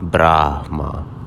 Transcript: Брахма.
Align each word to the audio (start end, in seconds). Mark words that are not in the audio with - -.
Брахма. 0.00 1.17